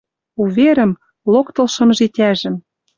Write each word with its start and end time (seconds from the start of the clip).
Уверӹм, 0.41 0.91
локтылшым 1.33 1.89
житяжӹм. 1.97 2.55